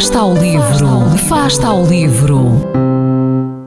[0.00, 2.66] Afasta ao livro, afasta ao livro.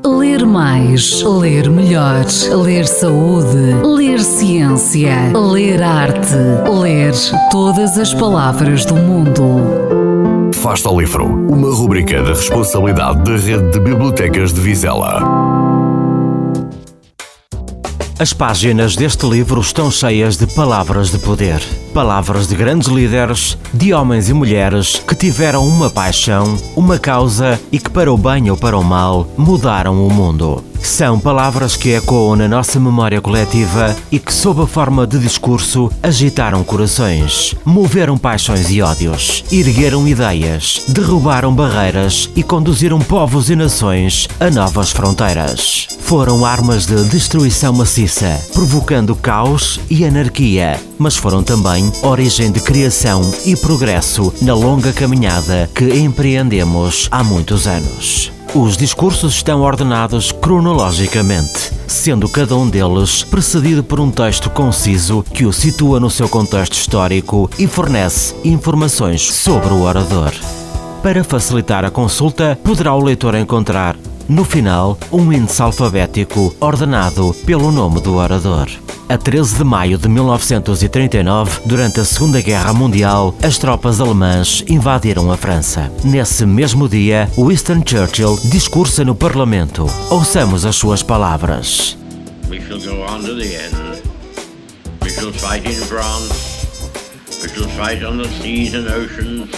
[0.03, 2.25] Ler mais, ler melhor,
[2.63, 6.33] ler saúde, ler ciência, ler arte,
[6.81, 7.13] ler
[7.51, 9.43] todas as palavras do mundo.
[10.49, 15.21] Afasta ao livro, uma rubrica da responsabilidade da Rede de Bibliotecas de Vizela.
[18.17, 21.61] As páginas deste livro estão cheias de palavras de poder.
[21.93, 27.77] Palavras de grandes líderes, de homens e mulheres que tiveram uma paixão, uma causa e
[27.77, 30.63] que, para o bem ou para o mal, mudaram o mundo.
[30.83, 35.89] São palavras que ecoam na nossa memória coletiva e que, sob a forma de discurso,
[36.03, 44.27] agitaram corações, moveram paixões e ódios, ergueram ideias, derrubaram barreiras e conduziram povos e nações
[44.41, 45.87] a novas fronteiras.
[46.01, 53.21] Foram armas de destruição maciça, provocando caos e anarquia, mas foram também origem de criação
[53.45, 58.31] e progresso na longa caminhada que empreendemos há muitos anos.
[58.55, 65.45] Os discursos estão ordenados cronologicamente, sendo cada um deles precedido por um texto conciso que
[65.45, 70.31] o situa no seu contexto histórico e fornece informações sobre o orador.
[71.01, 77.71] Para facilitar a consulta, poderá o leitor encontrar, no final, um índice alfabético ordenado pelo
[77.71, 78.67] nome do orador.
[79.09, 85.31] A 13 de maio de 1939, durante a Segunda Guerra Mundial, as tropas alemãs invadiram
[85.31, 85.91] a França.
[86.03, 89.85] Nesse mesmo dia, Winston Churchill discursa no Parlamento.
[90.09, 91.97] Ouçamos as suas palavras.
[92.49, 94.01] We shall go on to the end.
[95.01, 96.33] We shall fight in France.
[97.41, 99.49] We shall fight on the seas and oceans.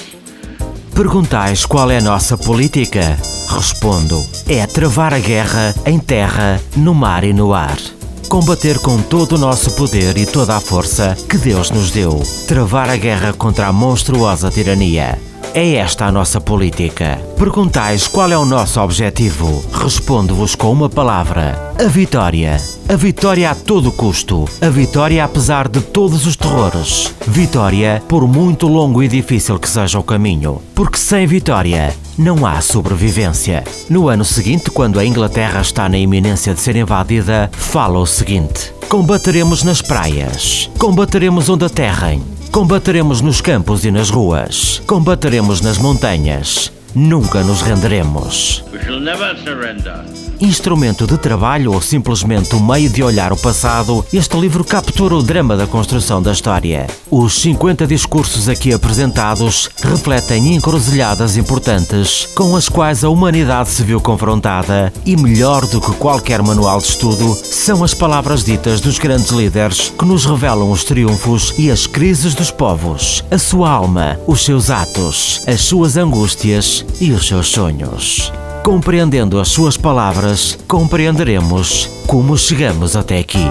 [0.95, 3.17] Perguntais qual é a nossa política?
[3.47, 7.77] Respondo: é travar a guerra em terra, no mar e no ar
[8.25, 12.89] combater com todo o nosso poder e toda a força que Deus nos deu, travar
[12.89, 15.17] a guerra contra a monstruosa tirania.
[15.57, 17.17] É esta a nossa política.
[17.37, 19.63] Perguntais qual é o nosso objetivo.
[19.71, 22.57] Respondo-vos com uma palavra: a vitória.
[22.89, 24.49] A vitória a todo custo.
[24.59, 27.15] A vitória apesar de todos os terrores.
[27.25, 30.61] Vitória por muito longo e difícil que seja o caminho.
[30.75, 33.63] Porque sem vitória não há sobrevivência.
[33.89, 38.73] No ano seguinte, quando a Inglaterra está na iminência de ser invadida, fala o seguinte:
[38.89, 42.21] Combateremos nas praias, combateremos onde aterrem,
[42.55, 46.71] combateremos nos campos e nas ruas, combateremos nas montanhas.
[46.95, 48.63] Nunca nos renderemos.
[48.71, 54.05] We shall never surrender instrumento de trabalho ou simplesmente um meio de olhar o passado,
[54.13, 56.87] este livro captura o drama da construção da história.
[57.09, 63.99] Os 50 discursos aqui apresentados refletem encruzilhadas importantes com as quais a humanidade se viu
[64.01, 69.29] confrontada e, melhor do que qualquer manual de estudo, são as palavras ditas dos grandes
[69.29, 74.43] líderes que nos revelam os triunfos e as crises dos povos, a sua alma, os
[74.43, 78.31] seus atos, as suas angústias e os seus sonhos.
[78.65, 83.47] Compreendendo as suas palavras, compreenderemos como chegamos até aqui.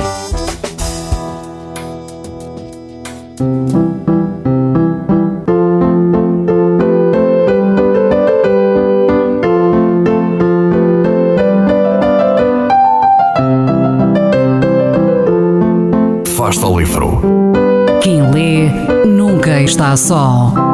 [16.37, 17.21] Fasta o livro.
[18.03, 18.69] Quem lê
[19.07, 20.74] nunca está só.